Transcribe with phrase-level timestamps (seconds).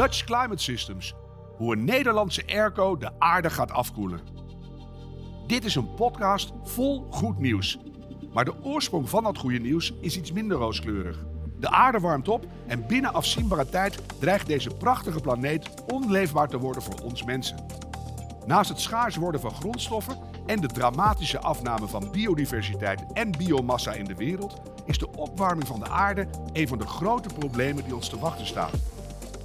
[0.00, 1.14] Dutch Climate Systems.
[1.56, 4.20] Hoe een Nederlandse airco de aarde gaat afkoelen.
[5.46, 7.78] Dit is een podcast vol goed nieuws.
[8.32, 11.18] Maar de oorsprong van dat goede nieuws is iets minder rooskleurig.
[11.58, 16.82] De aarde warmt op en binnen afzienbare tijd dreigt deze prachtige planeet onleefbaar te worden
[16.82, 17.66] voor ons mensen.
[18.46, 24.04] Naast het schaars worden van grondstoffen en de dramatische afname van biodiversiteit en biomassa in
[24.04, 28.08] de wereld, is de opwarming van de aarde een van de grote problemen die ons
[28.08, 28.70] te wachten staan.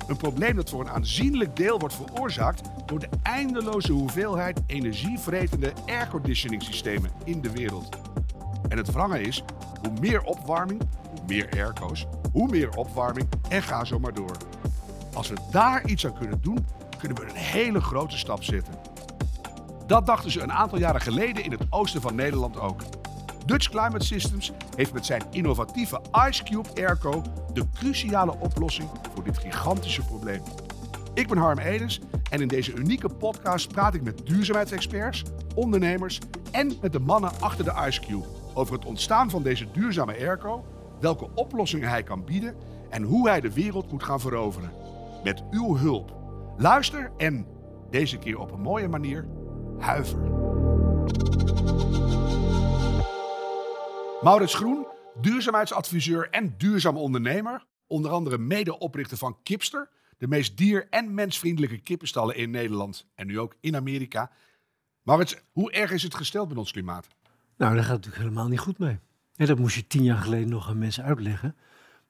[0.08, 6.64] Een probleem dat voor een aanzienlijk deel wordt veroorzaakt door de eindeloze hoeveelheid energievretende airconditioning
[6.64, 7.98] systemen in de wereld.
[8.68, 9.44] En het wrange is,
[9.82, 14.38] hoe meer opwarming, hoe meer airco's, hoe meer opwarming en ga zo maar door.
[15.14, 16.66] Als we daar iets aan kunnen doen,
[16.98, 18.74] kunnen we een hele grote stap zetten.
[19.88, 22.82] Dat dachten ze een aantal jaren geleden in het oosten van Nederland ook.
[23.46, 27.22] Dutch Climate Systems heeft met zijn innovatieve IceCube Airco
[27.54, 30.42] de cruciale oplossing voor dit gigantische probleem.
[31.14, 32.00] Ik ben Harm Edens
[32.30, 35.24] en in deze unieke podcast praat ik met duurzaamheidsexperts,
[35.56, 36.20] ondernemers
[36.52, 40.66] en met de mannen achter de IceCube over het ontstaan van deze duurzame airco,
[41.00, 42.56] welke oplossingen hij kan bieden
[42.90, 44.72] en hoe hij de wereld moet gaan veroveren.
[45.24, 46.16] Met uw hulp.
[46.58, 47.46] Luister en,
[47.90, 49.26] deze keer op een mooie manier,
[49.80, 50.20] huiver.
[54.26, 54.88] Maurits Groen,
[55.22, 57.66] duurzaamheidsadviseur en duurzaam ondernemer.
[57.88, 63.40] Onder andere medeoprichter van Kipster, de meest dier- en mensvriendelijke kippenstallen in Nederland en nu
[63.40, 64.32] ook in Amerika.
[65.02, 67.08] Maurits, hoe erg is het gesteld met ons klimaat?
[67.58, 69.00] Nou, daar gaat het natuurlijk helemaal niet goed mee.
[69.36, 71.56] En dat moest je tien jaar geleden nog aan mensen uitleggen.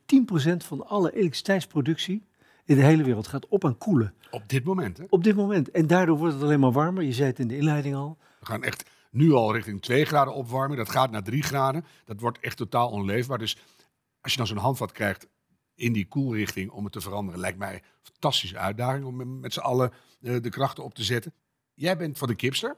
[0.57, 2.25] van alle elektriciteitsproductie
[2.65, 4.13] in de hele wereld gaat op aan koelen.
[4.31, 5.03] Op dit moment, hè?
[5.09, 5.71] Op dit moment.
[5.71, 7.03] En daardoor wordt het alleen maar warmer.
[7.03, 8.17] Je zei het in de inleiding al.
[8.39, 10.79] We gaan echt nu al richting 2 graden opwarming.
[10.79, 11.85] Dat gaat naar 3 graden.
[12.05, 13.37] Dat wordt echt totaal onleefbaar.
[13.37, 13.57] Dus
[14.21, 15.27] als je dan zo'n handvat krijgt
[15.75, 19.59] in die koelrichting om het te veranderen, lijkt mij een fantastische uitdaging om met z'n
[19.59, 19.91] allen
[20.21, 21.33] uh, de krachten op te zetten.
[21.73, 22.77] Jij bent van de Kipster.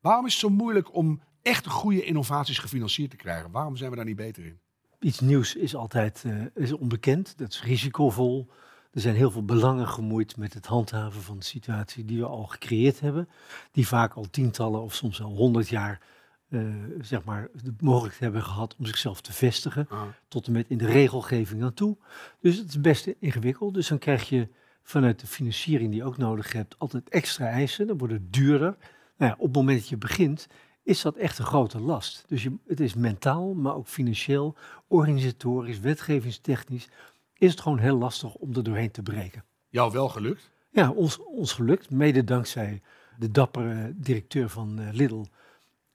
[0.00, 3.50] Waarom is het zo moeilijk om echt goede innovaties gefinancierd te krijgen?
[3.50, 4.58] Waarom zijn we daar niet beter in?
[5.00, 7.38] Iets nieuws is altijd uh, is onbekend.
[7.38, 8.48] Dat is risicovol.
[8.92, 12.44] Er zijn heel veel belangen gemoeid met het handhaven van de situatie die we al
[12.44, 13.28] gecreëerd hebben.
[13.72, 16.00] Die vaak al tientallen of soms al honderd jaar
[16.48, 19.86] uh, zeg maar, de mogelijkheid hebben gehad om zichzelf te vestigen.
[19.88, 20.02] Ah.
[20.28, 21.96] Tot en met in de regelgeving aan toe.
[22.40, 23.74] Dus het is best ingewikkeld.
[23.74, 24.48] Dus dan krijg je
[24.82, 27.86] vanuit de financiering die je ook nodig hebt altijd extra eisen.
[27.86, 28.76] Dan wordt het duurder.
[29.16, 30.48] Nou ja, op het moment dat je begint
[30.82, 32.24] is dat echt een grote last.
[32.26, 36.88] Dus je, het is mentaal, maar ook financieel, organisatorisch, wetgevingstechnisch
[37.34, 39.44] is het gewoon heel lastig om er doorheen te breken.
[39.68, 40.50] Jou wel gelukt?
[40.70, 41.90] Ja, ons, ons gelukt.
[41.90, 42.82] Mede dankzij
[43.18, 45.24] de dappere directeur van uh, Lidl,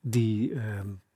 [0.06, 0.62] die uh,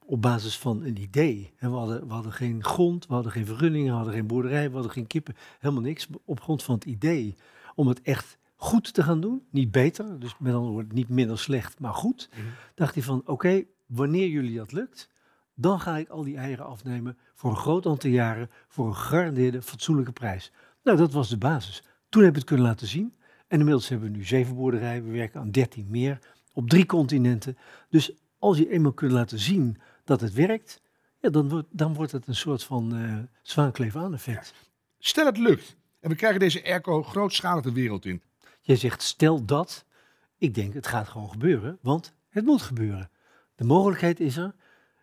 [0.04, 3.46] op basis van een idee, en we hadden, we hadden geen grond, we hadden geen
[3.46, 6.08] vergunningen, we hadden geen boerderij, we hadden geen kippen, helemaal niks.
[6.24, 7.36] Op grond van het idee
[7.74, 11.38] om het echt goed te gaan doen, niet beter, dus met andere woorden niet minder
[11.38, 12.52] slecht, maar goed, mm -hmm.
[12.74, 15.10] dacht hij van oké, wanneer jullie dat lukt,
[15.54, 19.62] dan ga ik al die eieren afnemen voor een groot aantal jaren voor een gegarandeerde
[19.62, 20.52] fatsoenlijke prijs.
[20.82, 21.82] Nou, dat was de basis.
[22.08, 23.14] Toen heb ik het kunnen laten zien.
[23.48, 25.04] En inmiddels hebben we nu zeven boerderijen.
[25.04, 26.18] We werken aan dertien meer
[26.52, 27.56] op drie continenten.
[27.88, 30.80] Dus als je eenmaal kunt laten zien dat het werkt,
[31.20, 34.52] ja, dan, wordt, dan wordt het een soort van uh, zwaankleef aan effect.
[34.54, 34.66] Ja.
[34.98, 38.22] Stel het lukt en we krijgen deze airco grootschalig de wereld in.
[38.60, 39.86] Jij zegt stel dat.
[40.38, 43.10] Ik denk het gaat gewoon gebeuren, want het moet gebeuren.
[43.54, 44.54] De mogelijkheid is er.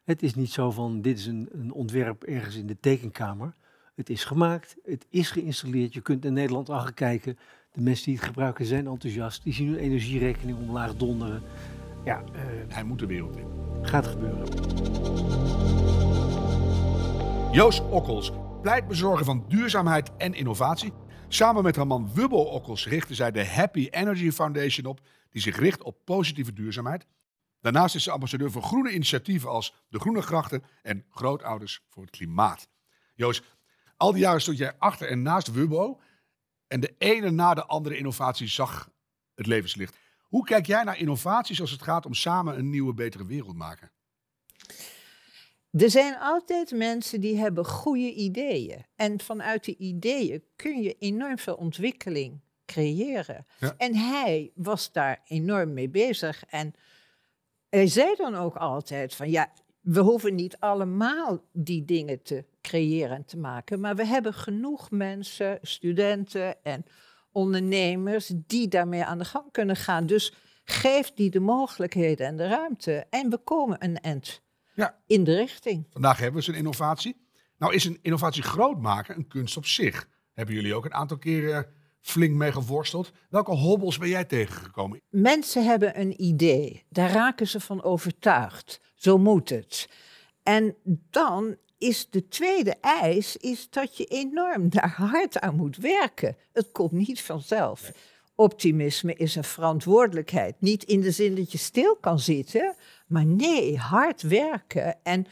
[0.04, 3.56] Het is niet zo van dit is een, een, ontwerp ergens in de tekenkamer.
[3.96, 5.94] Het is gemaakt, het is geïnstalleerd.
[5.94, 7.38] Je kunt in Nederland al gaan kijken.
[7.72, 9.44] De mensen die het gebruiken zijn enthousiast.
[9.44, 11.44] Die zien hun energierekening omlaag donderen.
[12.06, 13.48] Ja, uh, Hij moet de wereld in.
[13.82, 14.46] Gaat gebeuren.
[17.52, 18.32] Joost Okkels,
[18.62, 20.94] pleitbezorger van duurzaamheid en innovatie.
[21.28, 25.00] Samen met haar man Wubbo Okkels richtte zij de Happy Energy Foundation op,
[25.30, 27.06] die zich richt op positieve duurzaamheid.
[27.62, 32.12] Daarnaast is ze ambassadeur voor groene initiatieven als de Groene Grachten en Grootouders voor het
[32.12, 32.68] Klimaat.
[33.16, 33.44] Joost,
[33.98, 36.00] al die jaren stond jij achter en naast Wubbo
[36.68, 38.90] en de ene na de andere innovatie zag
[39.36, 39.98] het levenslicht.
[40.28, 43.92] Hoe kijk jij naar innovaties als het gaat om samen een nieuwe, betere wereld maken?
[45.72, 48.86] Er zijn altijd mensen die hebben goede ideeën.
[48.96, 53.46] En vanuit die ideeën kun je enorm veel ontwikkeling creëren.
[53.60, 53.74] Ja.
[53.78, 56.44] En hij was daar enorm mee bezig.
[56.46, 56.74] En
[57.70, 59.52] hij zei dan ook altijd van ja,
[59.82, 63.80] we hoeven niet allemaal die dingen te creëren en te maken.
[63.80, 66.86] Maar we hebben genoeg mensen, studenten en
[67.36, 70.06] ondernemers die daarmee aan de gang kunnen gaan.
[70.06, 70.34] Dus
[70.64, 73.06] geef die de mogelijkheden en de ruimte.
[73.10, 74.42] En we komen een eind
[74.74, 75.02] Ja.
[75.08, 75.88] in de richting.
[75.90, 77.28] Vandaag hebben we zo'n innovatie.
[77.58, 80.08] Nou is een innovatie groot maken een kunst op zich.
[80.34, 81.66] Hebben jullie ook een aantal keren
[82.02, 83.12] flink mee geworsteld.
[83.30, 85.02] Welke hobbels ben jij tegengekomen?
[85.10, 88.80] Mensen hebben een idee, daar raken ze van overtuigd.
[88.96, 89.90] Zo moet het.
[90.44, 90.76] En
[91.10, 96.36] dan is de tweede eis is dat je enorm daar hard aan moet werken.
[96.54, 97.92] Het komt niet vanzelf.
[98.36, 100.56] Optimisme is een verantwoordelijkheid.
[100.60, 102.76] Niet in de zin dat je stil kan zitten,
[103.08, 105.26] maar nee, hard werken en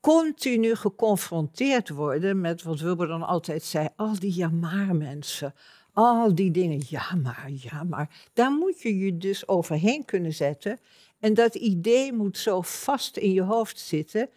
[0.00, 5.54] continu geconfronteerd worden met wat Wilber dan altijd zei: al die ja maar mensen.
[5.92, 8.28] Al die dingen, ja maar, ja maar.
[8.32, 10.78] Daar moet je je dus overheen kunnen zetten.
[11.20, 14.28] En dat idee moet zo vast in je hoofd zitten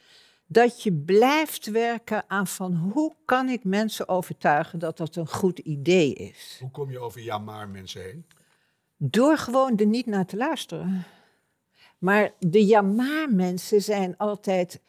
[0.47, 5.59] dat je blijft werken aan van hoe kan ik mensen overtuigen dat dat een goed
[5.59, 6.57] idee is.
[6.59, 8.25] Hoe kom je over ja maar mensen heen?
[8.97, 11.05] Door gewoon er niet naar te luisteren.
[11.97, 14.81] Maar de ja maar mensen zijn altijd,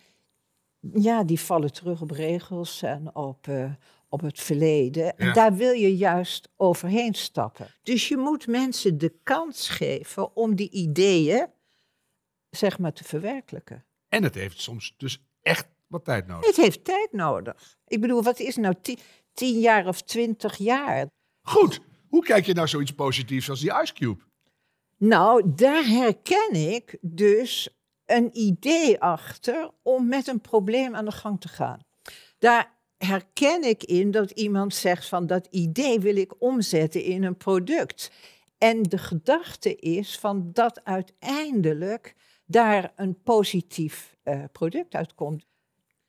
[0.93, 3.73] ja, die vallen terug op regels en op, eh,
[4.09, 5.17] op het verleden.
[5.17, 7.67] En daar wil je juist overheen stappen.
[7.83, 11.47] Dus je moet mensen de kans geven om die ideeën,
[12.51, 13.85] zeg maar, te verwerkelijken.
[14.09, 16.47] En het heeft soms dus echt wat tijd nodig.
[16.47, 17.77] Het heeft tijd nodig.
[17.87, 18.99] Ik bedoel, wat is nou ti-
[19.33, 21.07] tien jaar of twintig jaar?
[21.43, 24.23] Goed, hoe kijk je naar zoiets positiefs als die Ice Cube?
[24.97, 27.69] Nou, daar herken ik dus
[28.07, 31.81] een idee achter om met een probleem aan de gang te gaan.
[32.39, 37.37] Daar herken ik in dat iemand zegt van dat idee wil ik omzetten in een
[37.37, 38.11] product.
[38.59, 42.15] En de gedachte is van dat uiteindelijk
[42.49, 45.47] daar een positief eh, product uitkomt.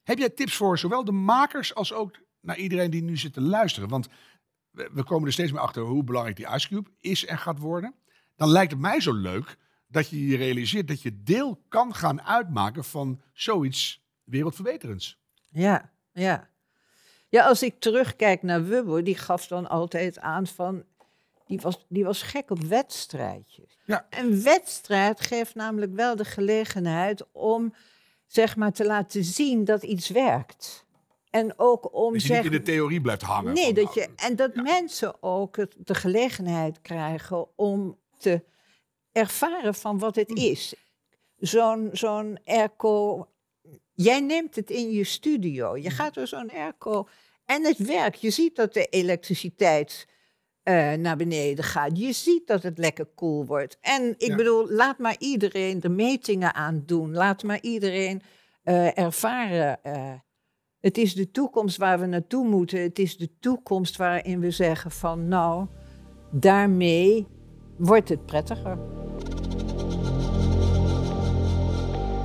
[0.03, 3.41] Heb jij tips voor zowel de makers als ook naar iedereen die nu zit te
[3.41, 3.89] luisteren?
[3.89, 4.07] Want
[4.69, 7.59] we, we komen er steeds meer achter hoe belangrijk die Ice Cube is en gaat
[7.59, 7.95] worden.
[8.35, 9.57] Dan lijkt het mij zo leuk
[9.87, 15.19] dat je je realiseert dat je deel kan gaan uitmaken van zoiets wereldverbeterends.
[15.49, 16.49] Ja, ja.
[17.29, 20.83] Ja, als ik terugkijk naar Wubbo, die gaf dan altijd aan van...
[21.49, 23.77] Die was, die was gek op wedstrijdjes.
[23.85, 24.07] Ja.
[24.09, 27.73] Een wedstrijd geeft namelijk wel de gelegenheid om,
[28.27, 30.85] zeg maar, te laten zien dat iets werkt.
[31.29, 33.53] En ook om, Dat je zeg niet in de theorie blijft hangen.
[33.53, 38.43] Nee, dat nou, je, en dat mensen ook het, de gelegenheid krijgen om te
[39.11, 40.73] ervaren van wat het is.
[41.37, 43.27] Zo'n zo'n airco,
[43.93, 45.77] jij neemt het in je studio.
[45.77, 47.07] Je gaat door zo'n airco
[47.45, 48.21] en het werkt.
[48.21, 50.07] Je ziet dat de elektriciteit
[50.69, 51.97] eh, naar beneden gaat.
[51.99, 53.77] Je ziet dat het lekker koel wordt.
[53.81, 54.35] En ik Ja.
[54.35, 57.13] bedoel, laat maar iedereen de metingen aan doen.
[57.13, 58.21] Laat maar iedereen
[58.63, 59.83] eh, ervaren.
[59.83, 60.11] eh,
[60.79, 62.81] het is de toekomst waar we naartoe moeten.
[62.81, 65.65] Het is de toekomst waarin we zeggen van nou,
[66.31, 67.27] daarmee
[67.77, 68.77] wordt het prettiger.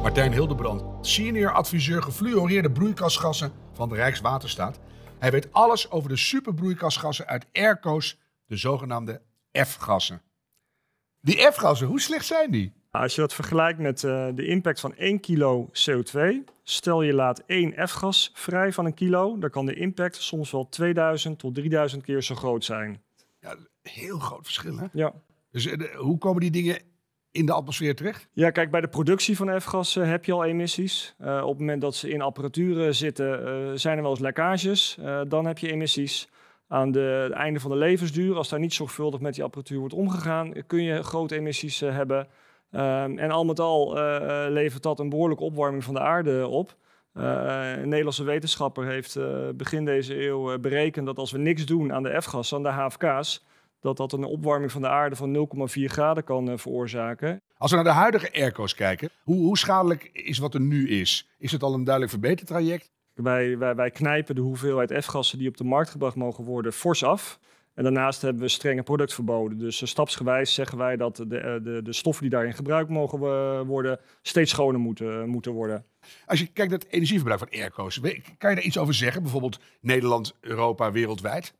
[0.02, 4.78] Martijn Hildebrand, senior adviseur gefluoreerde broeikasgassen van de Rijkswaterstaat.
[5.18, 9.22] Hij weet alles over de superbroeikasgassen uit airco's, de zogenaamde
[9.52, 10.22] F-gassen.
[11.20, 12.72] Die F-gassen, hoe slecht zijn die?
[12.90, 16.20] Als je dat vergelijkt met eh, de impact van 1 kilo CO2,
[16.62, 20.68] stel je laat één F-gas vrij van een kilo, dan kan de impact soms wel
[20.68, 23.02] 2000 tot 3000 keer zo groot zijn.
[23.40, 24.86] Ja, heel groot verschil, hè?
[24.92, 25.12] Ja.
[25.50, 26.78] Dus eh, hoe komen die dingen
[27.34, 28.28] in de atmosfeer terecht?
[28.32, 31.14] Ja, kijk, bij de productie van F-gassen heb je al emissies.
[31.18, 34.20] Eh, op het moment dat ze in apparatuur eh, zitten, eh, zijn er wel eens
[34.20, 34.96] lekkages.
[34.98, 36.28] Eh, dan heb je emissies.
[36.74, 39.94] Aan de, het einde van de levensduur, als daar niet zorgvuldig met die apparatuur wordt
[39.94, 42.28] omgegaan, kun je grote emissies eh, hebben.
[42.74, 46.46] Ehm, en al met al eh, eh, levert dat een behoorlijke opwarming van de aarde
[46.46, 46.76] op.
[47.12, 47.22] Eh,
[47.76, 49.18] een Nederlandse wetenschapper heeft
[49.56, 53.44] begin deze eeuw berekend dat als we niks doen aan de F-gassen, aan de HFK's,
[53.80, 57.42] dat dat een opwarming van de aarde van 0,4 graden kan veroorzaken.
[57.56, 61.30] Als we naar de huidige airco's kijken, hoe, hoe schadelijk is wat er nu is?
[61.38, 62.90] Is het al een duidelijk verbetertraject?
[63.14, 67.04] Wij, wij, wij knijpen de hoeveelheid F-gassen die op de markt gebracht mogen worden fors
[67.04, 67.38] af.
[67.74, 69.58] En daarnaast hebben we strenge productverboden.
[69.58, 71.26] Dus uh, stapsgewijs zeggen wij dat de,
[71.62, 73.18] de, de stoffen die daarin gebruikt mogen
[73.66, 75.84] worden steeds schoner moeten, moeten worden.
[76.26, 78.00] Als je kijkt naar het energieverbruik van airco's,
[78.38, 79.22] kan je daar iets over zeggen?
[79.22, 81.54] Bijvoorbeeld Nederland, Europa, wereldwijd?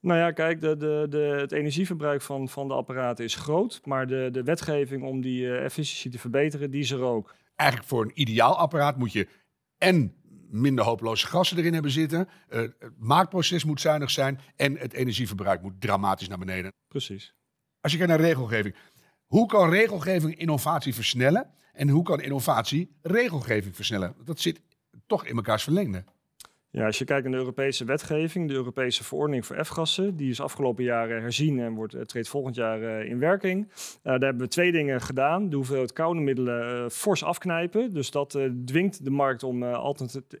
[0.00, 3.80] Nou ja, kijk, de, de, de, het energieverbruik van, van de apparaten is groot.
[3.84, 7.34] Maar de, de wetgeving om die efficiëntie te verbeteren, die is er ook.
[7.56, 9.26] Eigenlijk voor een ideaal apparaat moet je
[9.80, 10.14] en
[10.50, 12.28] minder hopeloze gassen erin hebben zitten.
[12.48, 14.40] Uh, het maakproces moet zuinig zijn.
[14.56, 16.72] En het energieverbruik moet dramatisch naar beneden.
[16.88, 17.34] Precies.
[17.80, 18.74] Als je kijkt naar regelgeving.
[19.26, 21.50] Hoe kan regelgeving innovatie versnellen?
[21.72, 24.14] En hoe kan innovatie regelgeving versnellen?
[24.24, 24.60] Dat zit
[25.06, 26.04] toch in elkaars verlengde.
[26.72, 30.40] Ja, als je kijkt naar de Europese wetgeving, de Europese verordening voor F-gassen, die is
[30.40, 33.68] afgelopen jaar herzien en wordt, treedt volgend jaar uh, in werking.
[33.68, 35.48] Uh, daar hebben we twee dingen gedaan.
[35.48, 37.92] De hoeveelheid koude middelen uh, fors afknijpen.
[37.92, 39.62] Dus dat dwingt de markt om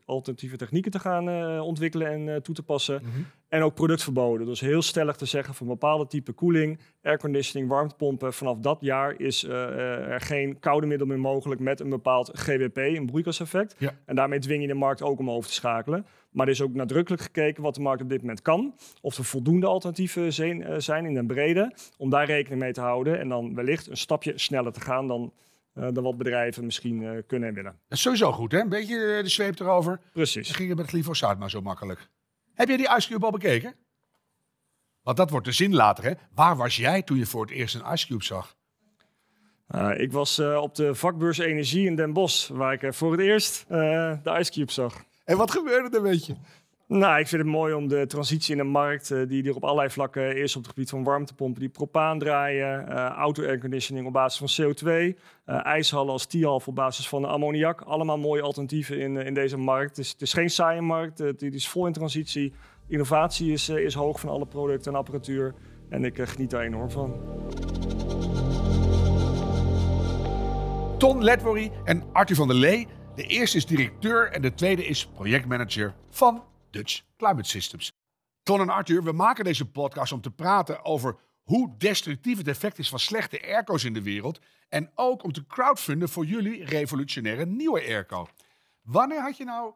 [0.04, 3.00] alternatieve technieken te gaan ontwikkelen en toe te passen.
[3.02, 3.26] Mm -hmm.
[3.48, 4.46] En ook productverboden.
[4.46, 8.32] Dus heel stellig te zeggen van bepaalde type koeling, airconditioning, warmtepompen.
[8.32, 13.06] Vanaf dat jaar is er geen koude middel meer mogelijk met een bepaald GWP, een
[13.06, 13.74] broeikaseffect.
[13.78, 13.92] Ja.
[14.04, 16.06] En daarmee dwing je de markt ook om over te schakelen.
[16.30, 18.74] Maar er is ook nadrukkelijk gekeken wat de markt op dit moment kan.
[19.00, 21.74] Of er voldoende alternatieven zijn, uh, zijn in den brede.
[21.96, 23.18] Om daar rekening mee te houden.
[23.18, 25.32] En dan wellicht een stapje sneller te gaan dan,
[25.74, 27.78] uh, dan wat bedrijven misschien uh, kunnen en willen.
[27.88, 28.60] Dat is sowieso goed, hè?
[28.60, 30.00] Een beetje de zweep erover.
[30.12, 30.46] Precies.
[30.46, 32.08] Dan ging het met glyfosaat maar zo makkelijk.
[32.54, 33.74] Heb jij die Ice Cube al bekeken?
[35.02, 36.12] Want dat wordt de zin later, hè?
[36.34, 38.56] Waar was jij toen je voor het eerst een Ice Cube zag?
[39.96, 44.36] Ik was op de vakbeurs Energie in Den Bosch, waar ik voor het eerst de
[44.38, 45.04] Ice Cube zag.
[45.30, 46.34] En wat gebeurde er met je?
[46.86, 49.64] Nou, ik vind het mooi om de transitie in de markt, uh, die er op
[49.64, 54.54] allerlei vlakken is, op het gebied van warmtepompen die propaan draaien, uh, auto-airconditioning op basis
[54.54, 55.14] van CO2, uh,
[55.46, 57.80] ijshallen als T-half op basis van ammoniak.
[57.80, 59.96] Allemaal mooie alternatieven in, in deze markt.
[59.96, 62.52] Het is, het is geen saaie markt, het is vol in transitie.
[62.88, 65.54] Innovatie is, is hoog van alle producten en apparatuur
[65.88, 67.20] en ik geniet daar enorm van.
[70.98, 72.86] Ton Ledwory en Arthur van der Lee.
[73.20, 77.92] De eerste is directeur en de tweede is projectmanager van Dutch Climate Systems.
[78.42, 82.78] Ton en Arthur, we maken deze podcast om te praten over hoe destructief het effect
[82.78, 84.40] is van slechte airco's in de wereld.
[84.68, 88.28] En ook om te crowdfunden voor jullie revolutionaire nieuwe airco.
[88.82, 89.74] Wanneer had je nou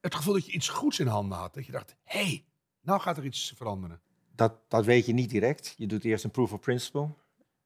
[0.00, 1.54] het gevoel dat je iets goeds in handen had?
[1.54, 2.44] Dat je dacht, hé, hey,
[2.80, 4.00] nou gaat er iets veranderen.
[4.34, 5.74] Dat, dat weet je niet direct.
[5.76, 7.08] Je doet eerst een proof of principle.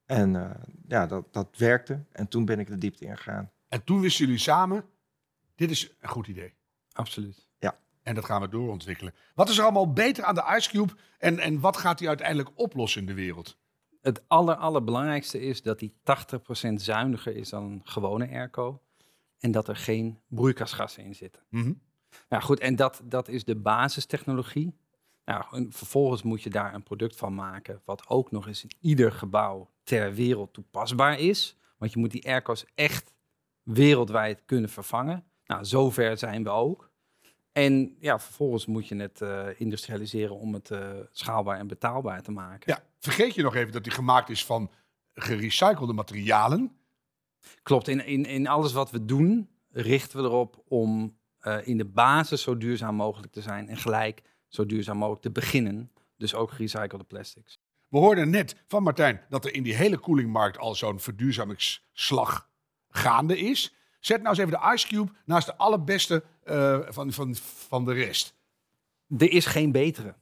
[0.05, 0.51] En uh,
[0.89, 2.05] ja, dat, dat werkte.
[2.13, 3.51] En toen ben ik de diepte ingegaan.
[3.69, 4.85] En toen wisten jullie samen,
[5.55, 6.55] dit is een goed idee.
[6.93, 7.47] Absoluut.
[7.59, 7.79] Ja.
[8.03, 9.15] En dat gaan we doorontwikkelen.
[9.35, 12.51] Wat is er allemaal beter aan de Ice Cube en, en wat gaat hij uiteindelijk
[12.55, 13.59] oplossen in de wereld?
[14.01, 15.93] Het aller, allerbelangrijkste is dat hij
[16.71, 18.83] 80% zuiniger is dan een gewone airco.
[19.39, 21.43] En dat er geen broeikasgassen in zitten.
[21.49, 21.81] Mm -hmm.
[22.29, 24.77] Nou goed, en dat, dat is de basistechnologie.
[25.25, 28.71] Nou, en vervolgens moet je daar een product van maken, wat ook nog eens in
[28.81, 31.57] ieder gebouw ter wereld toepasbaar is.
[31.79, 33.13] Want je moet die airco's echt
[33.67, 35.25] wereldwijd kunnen vervangen.
[35.47, 36.91] Nou, zover zijn we ook.
[37.53, 42.31] En ja, vervolgens moet je het uh, industrialiseren om het uh, schaalbaar en betaalbaar te
[42.31, 42.73] maken.
[42.73, 44.71] Ja, vergeet je nog even dat die gemaakt is van
[45.15, 46.77] gerecyclede materialen.
[47.63, 51.85] Klopt, in, in, in alles wat we doen richten we erop om uh, in de
[51.85, 55.93] basis zo duurzaam mogelijk te zijn en gelijk zo duurzaam mogelijk te beginnen.
[56.17, 57.59] Dus ook gerecyclede plastics.
[57.89, 62.49] We hoorden net van Martijn dat er in die hele koelingmarkt al zo'n verduurzamingsslag
[62.97, 63.75] gaande is.
[64.01, 67.35] Zet nou eens even de Ice Cube naast de allerbeste uh, van, van,
[67.69, 68.35] van de rest.
[69.19, 70.15] Er is geen betere.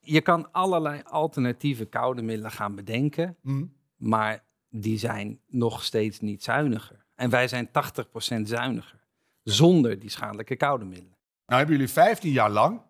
[0.00, 3.72] Je kan allerlei alternatieve koude middelen gaan bedenken, mm.
[3.96, 7.04] maar die zijn nog steeds niet zuiniger.
[7.14, 7.70] En wij zijn 80%
[8.42, 9.00] zuiniger,
[9.42, 11.16] zonder die schadelijke koude middelen.
[11.46, 12.82] Nou hebben jullie 15 jaar lang,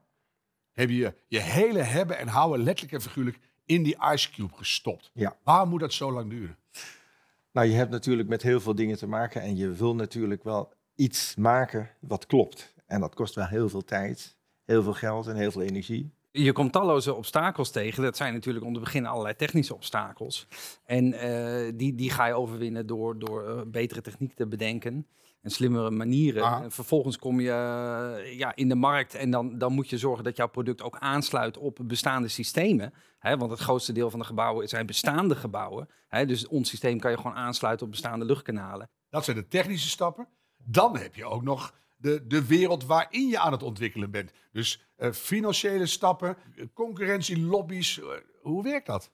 [0.73, 5.11] hebben je, je hele hebben en houden letterlijk en figuurlijk in die Ice Cube gestopt.
[5.15, 5.37] Ja.
[5.43, 6.57] Waarom moet dat zo lang duren?
[7.53, 10.73] Nou, je hebt natuurlijk met heel veel dingen te maken en je wil natuurlijk wel
[10.95, 12.75] iets maken wat klopt.
[12.87, 16.11] En dat kost wel heel veel tijd, heel veel geld en heel veel energie.
[16.33, 18.03] Je komt talloze obstakels tegen.
[18.03, 20.47] Dat zijn natuurlijk om te beginnen allerlei technische obstakels.
[20.85, 25.07] En uh, die, die ga je overwinnen door, door uh, betere techniek te bedenken
[25.41, 26.45] en slimmere manieren.
[26.45, 26.63] Aha.
[26.63, 30.25] En vervolgens kom je uh, ja, in de markt en dan, dan moet je zorgen
[30.25, 32.95] dat jouw product ook aansluit op bestaande systemen.
[33.19, 35.89] Hè, want het grootste deel van de gebouwen zijn bestaande gebouwen.
[36.09, 38.91] Hè, dus ons systeem kan je gewoon aansluiten op bestaande luchtkanalen.
[39.09, 40.29] Dat zijn de technische stappen.
[40.57, 44.33] Dan heb je ook nog de, de wereld waarin je aan het ontwikkelen bent.
[44.53, 46.37] Dus uh, financiële stappen,
[46.73, 47.97] concurrentie, lobby's.
[47.97, 48.07] Uh,
[48.41, 49.13] hoe werkt dat?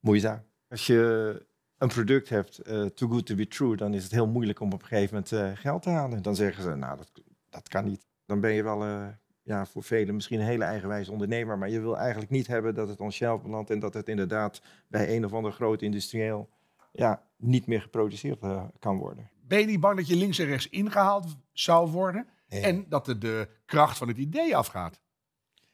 [0.00, 0.44] Moeizaam.
[0.68, 1.46] Als je
[1.82, 4.72] een product hebt, uh, too good to be true, dan is het heel moeilijk om
[4.72, 6.22] op een gegeven moment uh, geld te halen.
[6.22, 7.10] Dan zeggen ze, nou, dat,
[7.48, 8.06] dat kan niet.
[8.26, 9.06] dan ben je wel eh,
[9.42, 11.58] ja, voor velen misschien een hele eigenwijze ondernemer.
[11.58, 14.62] Maar je wil eigenlijk niet hebben dat het on shelf belandt en dat het inderdaad
[14.88, 16.48] bij een of ander groot industrieel
[16.92, 19.30] ja, niet meer geproduceerd eh, kan worden.
[19.46, 23.18] Ben je niet bang dat je links en rechts ingehaald zou worden en dat er
[23.18, 25.00] de kracht van het idee afgaat?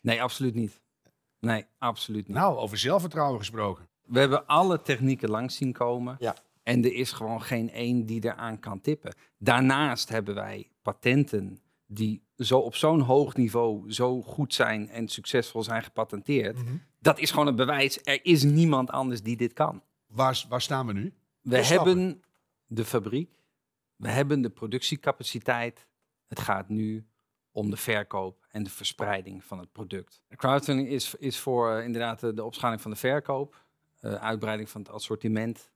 [0.01, 0.81] Nee, absoluut niet.
[1.41, 2.37] Nee, absoluut niet.
[2.37, 3.89] Nou, over zelfvertrouwen gesproken.
[4.09, 6.17] We hebben alle technieken langs zien komen.
[6.19, 6.37] Ja.
[6.63, 9.15] En er is gewoon geen één die eraan kan tippen.
[9.39, 15.63] Daarnaast hebben wij patenten die zo op zo'n hoog niveau zo goed zijn en succesvol
[15.63, 16.57] zijn gepatenteerd.
[16.57, 16.77] Mhm.
[17.01, 17.99] Dat is gewoon een bewijs.
[18.03, 19.83] Er is niemand anders die dit kan.
[20.07, 21.13] Waar, waar staan we nu?
[21.41, 22.23] We hebben
[22.67, 23.31] de fabriek,
[23.97, 25.87] we hebben de productiecapaciteit.
[26.27, 27.07] Het gaat nu
[27.53, 30.23] om de verkoop en de verspreiding van het product.
[30.37, 33.65] Crowdfunding is, is voor eh, inderdaad de, de opschaling van de verkoop,
[34.01, 35.71] eh, uitbreiding van het assortiment.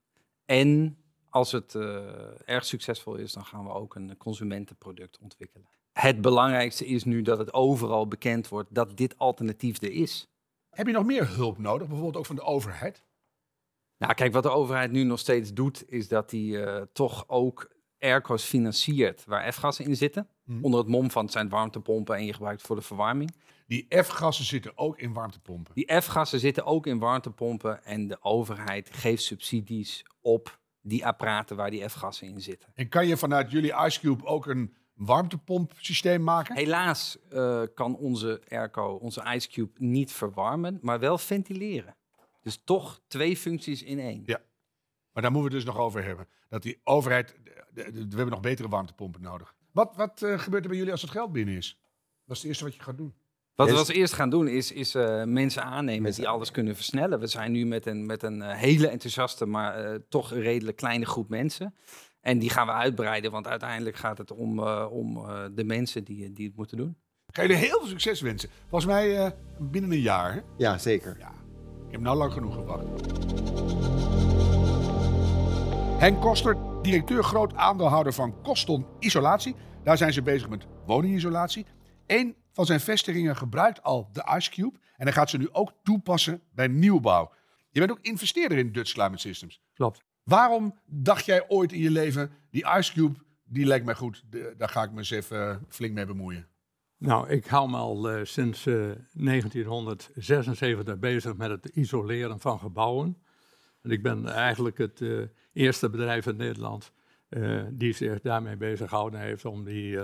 [0.45, 0.97] En
[1.29, 2.05] als het eh,
[2.45, 5.67] erg succesvol is, dan gaan we ook een consumentenproduct ontwikkelen.
[5.93, 10.27] Het belangrijkste is nu dat het overal bekend wordt dat dit alternatief er is.
[10.69, 13.03] Heb je nog meer hulp nodig, bijvoorbeeld ook van de overheid?
[13.97, 17.71] Nou, kijk, wat de overheid nu nog steeds doet, is dat die eh, toch ook
[17.99, 20.27] airco's financiert waar F-gassen in zitten.
[20.43, 20.63] Mhm.
[20.63, 23.35] Onder het mom van het zijn warmtepompen en je gebruikt het voor de verwarming.
[23.67, 25.73] Die F-gassen zitten ook in warmtepompen.
[25.73, 31.71] Die F-gassen zitten ook in warmtepompen en de overheid geeft subsidies op die apparaten waar
[31.71, 32.69] die F-gassen in zitten.
[32.75, 36.55] En kan je vanuit jullie IceCube ook een warmtepompsysteem maken?
[36.55, 41.95] Helaas eh, kan onze airco, onze IceCube, niet verwarmen, maar wel ventileren.
[42.41, 44.23] Dus toch twee functies in één.
[44.25, 44.41] Ja.
[45.11, 46.27] Maar daar moeten we het dus nog over hebben.
[46.49, 47.35] Dat die overheid,
[47.73, 49.55] we hebben nog betere warmtepompen nodig.
[49.71, 51.81] Wat, wat eh, gebeurt er bij jullie als het geld binnen is?
[52.25, 53.13] Dat is het eerste wat je gaat doen.
[53.55, 56.75] Wat we als eerst gaan doen is, is eh, mensen aannemen Mensen die alles kunnen
[56.75, 57.19] versnellen.
[57.19, 60.77] We zijn nu met een, met een eh, hele enthousiaste, maar eh, toch een redelijk
[60.77, 61.73] kleine groep mensen.
[62.23, 66.03] En die gaan we uitbreiden, want uiteindelijk gaat het om, eh, om eh, de mensen
[66.03, 66.97] die, die het moeten doen.
[67.27, 68.49] Ik ga jullie heel veel succes wensen.
[68.69, 70.33] Volgens mij eh, binnen een jaar.
[70.33, 70.39] Hè?
[70.57, 71.15] Ja, zeker.
[71.19, 71.31] Ja,
[71.85, 72.83] ik heb nou lang genoeg gewacht.
[75.99, 79.55] Henk Koster, directeur groot aandeelhouder van Koston Isolatie.
[79.83, 81.65] Daar zijn ze bezig met woningisolatie.
[82.07, 84.77] Eén van zijn vestigingen gebruikt al de IceCube.
[84.97, 87.31] En hij gaat ze nu ook toepassen bij nieuwbouw.
[87.69, 89.61] Je bent ook investeerder in Dutch Climate Systems.
[89.73, 90.03] Klopt.
[90.23, 94.23] Waarom dacht jij ooit in je leven, die IceCube, die lijkt mij goed.
[94.29, 96.47] de- daar ga ik me eens even eh, flink mee bemoeien.
[96.97, 103.17] Nou, ik hou me al eh, sinds eh, 1976 bezig met het isoleren van gebouwen.
[103.81, 105.19] En ik ben eigenlijk het eh,
[105.53, 106.91] eerste bedrijf in Nederland
[107.29, 109.97] eh, die zich daarmee bezig gehouden heeft om die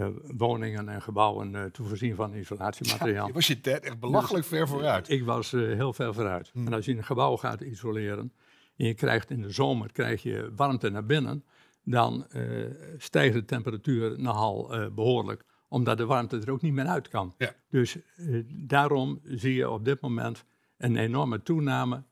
[0.00, 3.26] eh, woningen en gebouwen eh, te voorzien van isolatiemateriaal.
[3.26, 5.10] Je was je tijd echt belachelijk ver vooruit.
[5.10, 6.50] Ik was eh, heel ver vooruit.
[6.52, 6.66] Hmm.
[6.66, 8.32] En als je een gebouw gaat isoleren
[8.76, 11.44] en je krijgt in de zomer krijg je warmte naar binnen,
[11.82, 12.26] dan
[12.98, 17.34] stijgt de temperatuur nogal eh, behoorlijk, omdat de warmte er ook niet meer uit kan.
[17.38, 17.54] Ja.
[17.70, 17.98] Dus
[18.48, 20.44] daarom zie je op dit moment
[20.76, 22.02] een enorme toename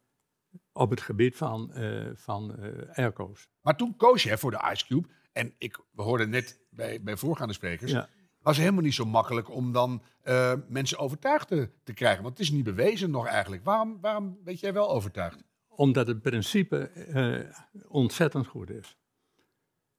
[0.72, 1.72] op het gebied van,
[2.14, 2.56] van
[2.92, 3.48] airco's.
[3.60, 5.08] Maar toen koos je voor de IceCube.
[5.34, 7.90] En ik, we hoorden net bij, bij voorgaande sprekers.
[7.90, 8.08] Ja.
[8.40, 12.22] was helemaal niet zo makkelijk om dan eh, mensen overtuigd te, te krijgen.
[12.22, 13.64] Want het is niet bewezen nog eigenlijk.
[13.64, 15.44] Waarom, waarom weet jij wel overtuigd?
[15.68, 17.40] Omdat het principe eh,
[17.88, 18.96] ontzettend goed is.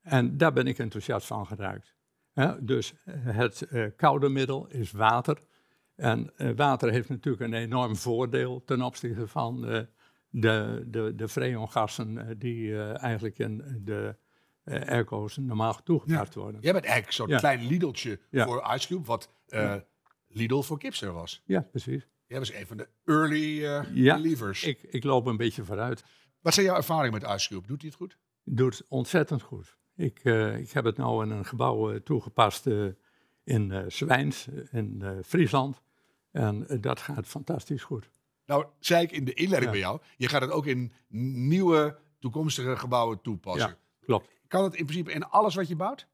[0.02, 1.96] En daar ben ik enthousiast van geraakt.
[2.60, 5.38] Dus eh, het koude middel is water.
[5.96, 9.62] En water heeft natuurlijk een enorm voordeel ten opzichte van
[10.30, 14.16] de, de, de freongassen die eigenlijk in de
[14.66, 16.62] eh, airco's normaal toegepast worden.
[16.62, 17.38] Jij bent eigenlijk zo'n Ja.
[17.38, 18.46] klein Lidltje Ja.
[18.46, 19.06] voor IceCube.
[19.06, 19.76] Wat eh,
[20.28, 21.42] Lidl voor Kipster was.
[21.46, 22.08] Ja, precies.
[22.28, 23.62] Jij was een van de early
[23.94, 24.64] Ja, believers.
[24.64, 26.04] Ik, ik loop een beetje vooruit.
[26.42, 27.68] Wat zijn jouw ervaringen met IceCube?
[27.68, 28.18] Doet hij het goed?
[28.44, 29.78] doet ontzettend goed.
[29.96, 30.24] Ik,
[30.60, 32.66] ik heb het nou in een gebouw toegepast
[33.44, 35.82] in Zwijns, in Friesland.
[36.32, 38.10] En dat gaat fantastisch goed.
[38.46, 40.00] Nou, zei ik in de inleiding bij jou.
[40.18, 40.92] Je gaat het ook in
[41.48, 43.70] nieuwe toekomstige gebouwen toepassen.
[43.70, 43.78] Ja.
[44.06, 44.30] Klopt.
[44.48, 46.08] Kan het in principe in alles wat je bouwt?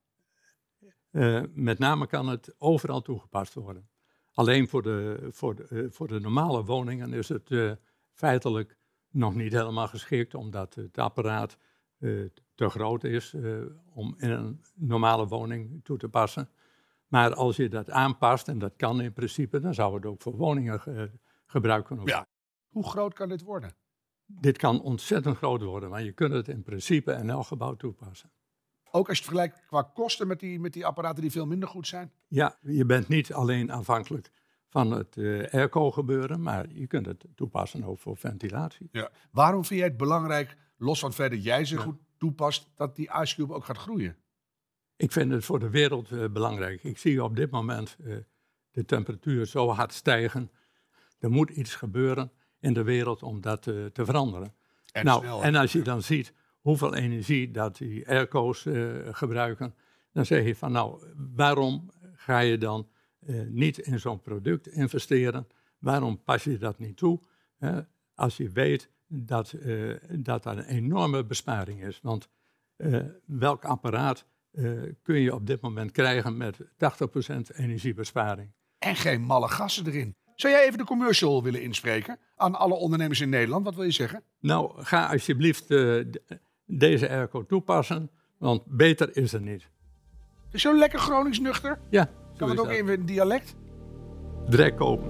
[1.12, 3.90] Eh, met name kan het overal toegepast worden.
[4.34, 7.72] Alleen voor de, voor de, eh, voor de normale woningen is het eh,
[8.14, 8.78] feitelijk
[9.10, 11.58] nog niet helemaal geschikt, omdat het apparaat
[12.56, 13.36] te groot is
[13.94, 16.50] om in een normale woning toe te passen.
[17.08, 20.36] Maar als je dat aanpast, en dat kan in principe, dan zou het ook voor
[20.36, 21.12] woningen ge-
[21.46, 22.24] gebruikt kunnen worden.
[22.24, 22.30] Ja.
[22.70, 23.74] Hoe groot kan dit worden?
[24.40, 28.32] Dit kan ontzettend groot worden, maar je kunt het in principe in elk gebouw toepassen.
[28.92, 31.70] Ook als je het vergelijkt qua kosten met die, met die apparaten die veel minder
[31.70, 32.12] goed zijn.
[32.28, 34.32] Ja, je bent niet alleen afhankelijk
[34.70, 38.90] van het eh, airco gebeuren, maar je kunt het toepassen ook voor ventilatie.
[38.92, 39.10] Ja.
[39.32, 41.82] Waarom vind jij het belangrijk, los van het feit dat jij ze Ja.
[41.82, 44.16] goed toepast, dat die IceCube ook gaat groeien?
[44.96, 46.84] Ik vind het voor de wereld eh, belangrijk.
[46.84, 48.16] Ik zie op dit moment eh,
[48.72, 50.52] de temperatuur zo hard stijgen.
[51.20, 54.54] Er moet iets gebeuren in de wereld om dat eh, te veranderen.
[54.92, 59.74] En nou, en als je dan ziet hoeveel energie dat die airco's eh, gebruiken,
[60.14, 61.04] dan zeg je van nou,
[61.36, 62.88] waarom ga je dan
[63.20, 65.48] eh, niet in zo'n product investeren?
[65.80, 67.20] Waarom pas je dat niet toe?
[67.58, 67.82] hè?
[68.16, 69.56] als je weet dat,
[70.10, 72.00] dat dat een enorme besparing is.
[72.02, 72.30] Want
[73.26, 74.26] welk apparaat
[75.02, 76.66] kun je op dit moment krijgen met 80%
[77.56, 78.52] energiebesparing?
[78.78, 80.16] En geen malle gassen erin.
[80.36, 83.66] Zou jij even de commercial willen inspreken aan alle ondernemers in Nederland?
[83.66, 84.24] Wat wil je zeggen?
[84.40, 86.06] Nou, ga alsjeblieft eh,
[86.66, 89.70] deze airco toepassen, want beter is er niet.
[90.52, 91.80] Is zo lekker Gronings nuchter?
[91.90, 92.76] Ja, Kan het ook dat.
[92.76, 93.56] even in dialect?
[94.50, 95.10] Direct kopen.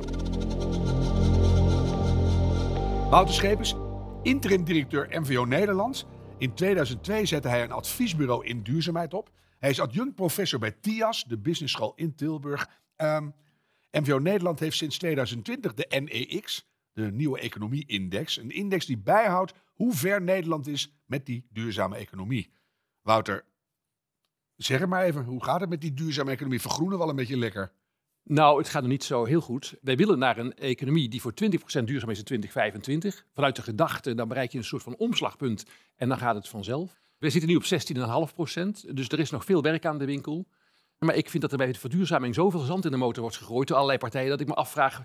[3.09, 3.75] Wouter Schepers,
[4.23, 6.05] interim-directeur MVO Nederland.
[6.37, 9.29] In 2002 zette hij een adviesbureau in duurzaamheid op.
[9.59, 12.69] Hij is adjunct-professor bij TIAS, de business school in Tilburg.
[12.95, 13.29] Ehm,
[13.91, 18.37] MVO Nederland heeft sinds 2020 de NEX, de Nieuwe Economie Index.
[18.37, 22.53] Een index die bijhoudt hoe ver Nederland is met die duurzame economie.
[23.01, 23.45] Wouter,
[24.55, 26.61] zeg maar even, hoe gaat het met die duurzame economie?
[26.61, 27.71] Vergroenen wel een beetje lekker.
[28.23, 29.75] Nou, het gaat nog niet zo heel goed.
[29.81, 31.35] Wij willen naar een economie die voor 20%
[31.83, 33.25] duurzaam is in 2025.
[33.33, 37.01] Vanuit de gedachte, dan bereik je een soort van omslagpunt en dan gaat het vanzelf.
[37.17, 40.47] We zitten nu op 16,5%, dus er is nog veel werk aan de winkel.
[40.97, 43.67] Maar ik vind dat er bij de verduurzaming zoveel zand in de motor wordt gegooid
[43.67, 45.03] door allerlei partijen, dat ik me afvraag,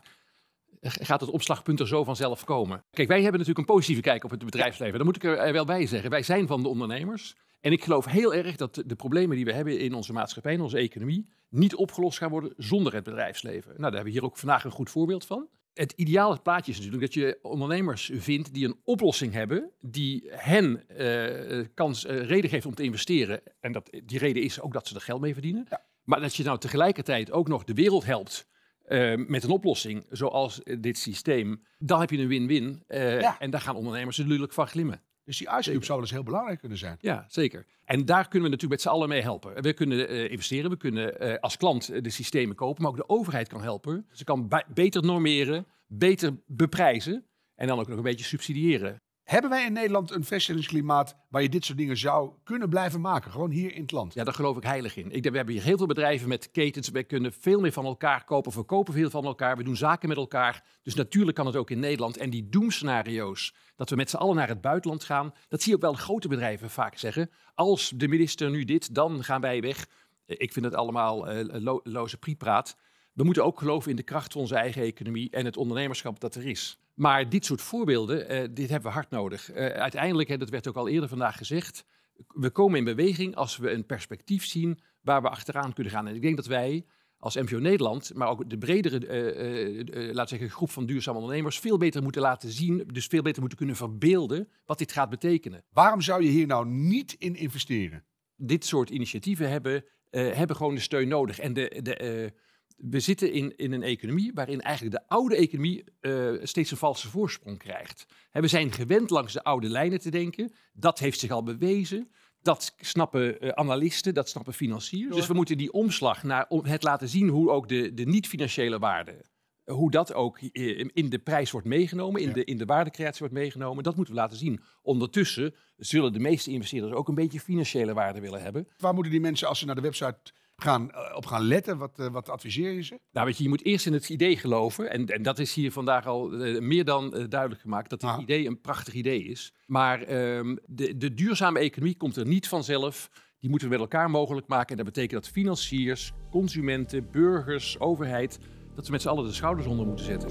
[0.81, 2.85] gaat het omslagpunt er zo vanzelf komen?
[2.91, 4.97] Kijk, wij hebben natuurlijk een positieve kijk op het bedrijfsleven.
[4.97, 6.11] Daar moet ik er wel bij zeggen.
[6.11, 7.37] Wij zijn van de ondernemers.
[7.61, 10.61] En ik geloof heel erg dat de problemen die we hebben in onze maatschappij, in
[10.61, 13.69] onze economie, niet opgelost gaan worden zonder het bedrijfsleven.
[13.69, 15.49] Nou, daar hebben we hier ook vandaag een goed voorbeeld van.
[15.75, 20.89] Het ideale plaatje is natuurlijk dat je ondernemers vindt die een oplossing hebben die hen
[20.89, 23.41] eh, kans, eh, reden geeft om te investeren.
[23.61, 25.69] En dat, die reden is ook dat ze er geld mee verdienen.
[26.05, 28.49] Maar dat je nou tegelijkertijd ook nog de wereld helpt
[28.87, 31.63] eh, met een oplossing zoals eh, dit systeem.
[31.79, 32.83] Dan heb je een win-win.
[32.87, 33.39] eh, Ja.
[33.39, 35.03] En daar gaan ondernemers natuurlijk van glimmen.
[35.25, 36.97] Dus die Ice zou dus heel belangrijk kunnen zijn.
[37.01, 37.67] Ja, zeker.
[37.85, 39.63] En daar kunnen we natuurlijk met z'n allen mee helpen.
[39.63, 43.63] We kunnen investeren, we kunnen als klant de systemen kopen, maar ook de overheid kan
[43.63, 44.07] helpen.
[44.13, 49.01] Ze kan beter normeren, beter beprijzen en dan ook nog een beetje subsidiëren.
[49.27, 53.31] Hebben wij in Nederland een vestigingsklimaat waar je dit soort dingen zou kunnen blijven maken?
[53.31, 54.15] Gewoon hier in het land.
[54.15, 55.05] Ja, daar geloof ik heilig in.
[55.05, 56.89] Ik denk, we hebben hier heel veel bedrijven met ketens.
[56.91, 58.53] We kunnen veel meer van elkaar kopen.
[58.53, 59.57] We kopen veel van elkaar.
[59.57, 60.65] We doen zaken met elkaar.
[60.83, 62.17] Dus natuurlijk kan het ook in Nederland.
[62.17, 65.77] En die doemscenario's, dat we met z'n allen naar het buitenland gaan, dat zie je
[65.77, 67.31] ook wel grote bedrijven vaak zeggen.
[67.55, 69.87] Als de minister nu dit, dan gaan wij weg.
[70.27, 72.77] Eh, Ik vind het allemaal eh, lo loze priepraat.
[73.13, 76.35] We moeten ook geloven in de kracht van onze eigen economie en het ondernemerschap dat
[76.35, 76.79] er is.
[76.97, 79.51] Maar dit soort voorbeelden, eh, dit hebben we hard nodig.
[79.51, 81.85] Eh, uiteindelijk, hè, dat werd ook al eerder vandaag gezegd,
[82.29, 86.07] we komen in beweging als we een perspectief zien waar we achteraan kunnen gaan.
[86.07, 86.87] En ik denk dat wij
[87.19, 91.79] als MVO Nederland, maar ook de bredere eh, laat zeggen, groep van duurzame ondernemers, veel
[91.79, 95.65] beter moeten laten zien, dus veel beter moeten kunnen verbeelden wat dit gaat betekenen.
[95.73, 98.05] Waarom zou je hier nou niet in investeren?
[98.37, 101.39] Dit soort initiatieven hebben, hebben gewoon de steun nodig.
[101.39, 102.33] En de, de,
[102.77, 107.09] we zitten in, in een economie waarin eigenlijk de oude economie eh, steeds een valse
[107.09, 108.07] voorsprong krijgt.
[108.33, 110.53] We zijn gewend langs de oude lijnen te denken.
[110.73, 112.11] Dat heeft zich al bewezen.
[112.43, 115.15] Dat snappen eh, analisten, dat snappen financiers.
[115.17, 118.79] Dus we moeten die omslag naar om het laten zien hoe ook de, de niet-financiële
[118.79, 119.25] waarde,
[119.65, 122.35] hoe dat ook eh, in de prijs wordt meegenomen, in, Ja.
[122.35, 123.83] de, in de waardecreatie wordt meegenomen.
[123.85, 124.61] Dat moeten we laten zien.
[124.83, 128.69] Ondertussen zullen de meeste investeerders ook een beetje financiële waarde willen hebben.
[128.79, 130.19] Waar moeten die mensen, als ze naar de website
[130.57, 131.79] gaan, eh, op gaan letten?
[131.79, 133.01] Wat, eh, wat adviseer je ze?
[133.13, 134.91] Nou, weet je, je moet eerst in het idee geloven.
[134.91, 137.91] En, en dat is hier vandaag al eh, meer dan duidelijk gemaakt.
[137.91, 138.21] Dat het Ah.
[138.23, 139.53] idee een prachtig idee is.
[139.67, 143.11] Maar ehm, de, de duurzame economie komt er niet vanzelf.
[143.39, 144.71] Die moeten we met elkaar mogelijk maken.
[144.71, 148.39] En dat betekent dat financiers, consumenten, burgers, overheid...
[148.75, 150.31] dat ze met z'n allen de schouders onder moeten zetten.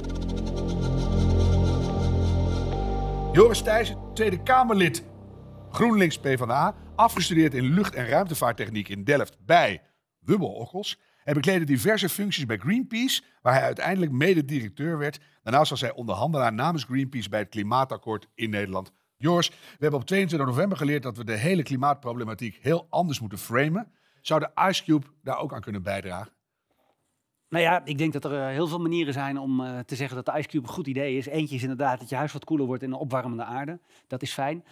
[3.33, 5.03] Joris Thijssen, Tweede Kamerlid,
[5.71, 9.81] GroenLinks PvdA, afgestudeerd in lucht- en ruimtevaarttechniek in Delft bij
[10.25, 10.99] Wubbel Okkels.
[11.23, 15.19] Hij bekleedde diverse functies bij Greenpeace, waar hij uiteindelijk mede-directeur werd.
[15.43, 18.91] Daarnaast was hij onderhandelaar namens Greenpeace bij het Klimaatakkoord in Nederland.
[19.17, 23.37] Joris, we hebben op 22 november geleerd dat we de hele klimaatproblematiek heel anders moeten
[23.37, 23.91] framen.
[24.21, 26.33] Zou de Ice Cube daar ook aan kunnen bijdragen?
[27.49, 30.15] Nou ja, ik denk dat er eh, heel veel manieren zijn om eh, te zeggen
[30.15, 31.25] dat de Ice Cube een goed idee is.
[31.25, 33.79] Eentje is inderdaad dat je huis wat koeler wordt in een opwarmende aarde.
[34.07, 34.63] Dat is fijn.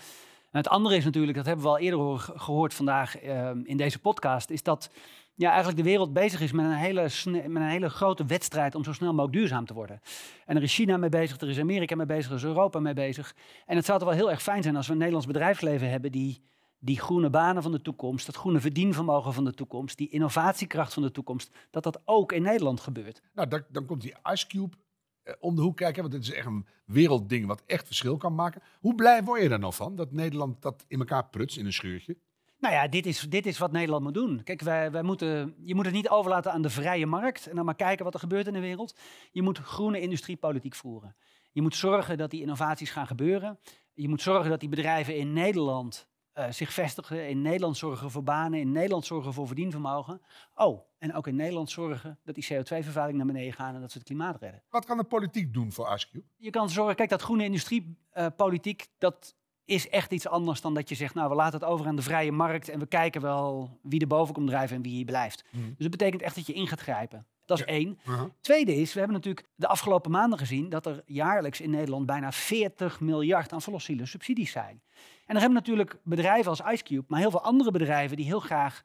[0.51, 3.99] Het andere is natuurlijk, dat hebben we al eerder hoor- gehoord vandaag eh, in deze
[3.99, 4.89] podcast, is dat
[5.35, 8.83] ja, eigenlijk de wereld bezig is met een, hele met een hele grote wedstrijd om
[8.83, 10.01] zo snel mogelijk duurzaam te worden.
[10.45, 12.93] En er is China mee bezig, er is Amerika mee bezig, er is Europa mee
[12.93, 13.35] bezig.
[13.65, 16.11] En het zou toch wel heel erg fijn zijn als we een Nederlands bedrijfsleven hebben
[16.11, 16.43] die
[16.79, 21.03] die groene banen van de toekomst, dat groene verdienvermogen van de toekomst, die innovatiekracht van
[21.03, 23.21] de toekomst, dat dat ook in Nederland gebeurt.
[23.33, 24.75] Nou, dan, dan komt die Ice Cube
[25.23, 28.35] eh, om de hoek kijken, want dit is echt een wereldding wat echt verschil kan
[28.35, 28.61] maken.
[28.79, 31.73] Hoe blij word je daar nou van, dat Nederland dat in elkaar prutst in een
[31.73, 32.17] schuurtje?
[32.63, 34.43] Nou ja, dit is, dit is wat Nederland moet doen.
[34.43, 37.65] Kijk, wij, wij moeten, je moet het niet overlaten aan de vrije markt en dan
[37.65, 38.95] maar kijken wat er gebeurt in de wereld.
[39.31, 41.15] Je moet groene industriepolitiek voeren.
[41.51, 43.59] Je moet zorgen dat die innovaties gaan gebeuren.
[43.93, 48.23] Je moet zorgen dat die bedrijven in Nederland uh, zich vestigen, in Nederland zorgen voor
[48.23, 50.21] banen, in Nederland zorgen voor verdienvermogen.
[50.55, 53.97] Oh, en ook in Nederland zorgen dat die CO2-vervuiling naar beneden gaat en dat ze
[53.97, 54.63] het klimaat redden.
[54.69, 56.21] Wat kan de politiek doen voor Askew?
[56.37, 60.89] Je kan zorgen, kijk, dat groene industriepolitiek, uh, dat is echt iets anders dan dat
[60.89, 63.79] je zegt, nou, we laten het over aan de vrije markt en we kijken wel
[63.81, 65.43] wie er boven komt drijven en wie hier blijft.
[65.49, 65.61] Mm.
[65.67, 67.25] Dus dat betekent echt dat je in gaat grijpen.
[67.45, 67.99] Dat is één.
[68.07, 68.29] Uh -huh.
[68.41, 72.31] Tweede is, we hebben natuurlijk de afgelopen maanden gezien dat er jaarlijks in Nederland bijna
[72.31, 74.81] 40 miljard aan fossiele subsidies zijn.
[75.25, 78.83] En dan hebben natuurlijk bedrijven als IceCube, maar heel veel andere bedrijven die heel graag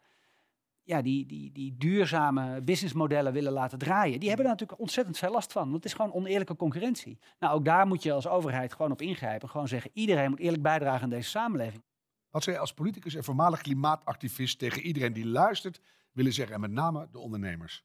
[0.89, 5.31] ja, die, die, die duurzame businessmodellen willen laten draaien, die hebben daar natuurlijk ontzettend veel
[5.31, 5.63] last van.
[5.63, 7.19] Want het is gewoon oneerlijke concurrentie.
[7.39, 9.49] Nou, ook daar moet je als overheid gewoon op ingrijpen.
[9.49, 11.83] Gewoon zeggen, iedereen moet eerlijk bijdragen aan deze samenleving.
[12.31, 15.81] Wat zou je als politicus en voormalig klimaatactivist tegen iedereen die luistert
[16.13, 17.85] willen zeggen, en met name de ondernemers?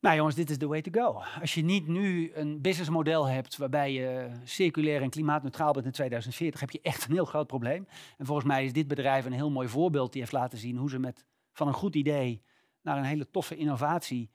[0.00, 1.22] Nou jongens, dit is the way to go.
[1.40, 6.60] Als je niet nu een businessmodel hebt waarbij je circulair en klimaatneutraal bent in 2040,
[6.60, 7.86] heb je echt een heel groot probleem.
[8.18, 10.90] En volgens mij is dit bedrijf een heel mooi voorbeeld die heeft laten zien hoe
[10.90, 11.24] ze met
[11.56, 12.42] van een goed idee
[12.82, 14.30] naar een hele toffe innovatie,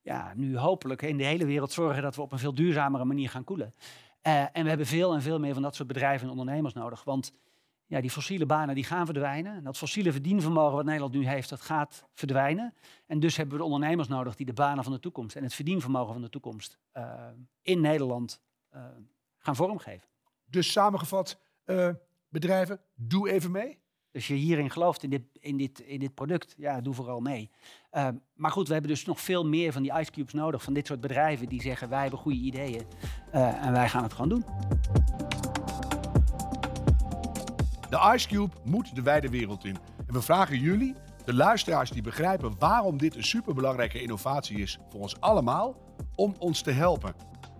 [0.00, 3.30] ja, nu hopelijk in de hele wereld zorgen dat we op een veel duurzamere manier
[3.30, 3.74] gaan koelen.
[4.22, 7.04] Uh, en we hebben veel en veel meer van dat soort bedrijven en ondernemers nodig.
[7.04, 7.32] Want
[7.86, 9.56] ja, die fossiele banen die gaan verdwijnen.
[9.56, 12.74] En dat fossiele verdienvermogen wat Nederland nu heeft, dat gaat verdwijnen.
[13.06, 15.54] En dus hebben we de ondernemers nodig die de banen van de toekomst en het
[15.54, 17.28] verdienvermogen van de toekomst uh,
[17.62, 18.40] in Nederland
[18.74, 18.84] uh,
[19.38, 20.08] gaan vormgeven.
[20.44, 21.40] Dus samengevat,
[22.28, 23.82] bedrijven, doe even mee.
[24.12, 27.50] Dus je hierin gelooft in dit, in dit, in dit product, ja, doe vooral mee.
[27.92, 30.62] Uh, maar goed, we hebben dus nog veel meer van die ice cubes nodig.
[30.62, 32.82] Van dit soort bedrijven die zeggen, wij hebben goede ideeën
[33.34, 34.44] uh, en wij gaan het gewoon doen.
[37.90, 39.76] De Ice Cube moet de wijde wereld in.
[40.06, 40.94] En we vragen jullie,
[41.24, 45.76] de luisteraars die begrijpen waarom dit een superbelangrijke innovatie is voor ons allemaal,
[46.14, 47.14] om ons te helpen.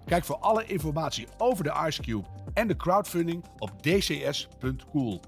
[0.04, 5.20] Kijk voor alle informatie over de Ice Cube en de crowdfunding op dcs.cool.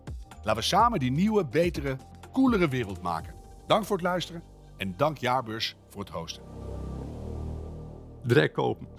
[0.44, 1.96] Laten we samen die nieuwe, betere,
[2.33, 3.35] coolere wereld maken.
[3.66, 4.42] Dank voor het luisteren
[4.76, 6.42] en dank Jaarbeurs voor het hosten.
[8.22, 8.93] Direct kopen.